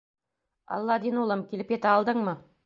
—Аладдин 0.77 1.19
улым, 1.25 1.45
килеп 1.53 1.75
етә 1.77 1.93
алдыңмы? 1.99 2.37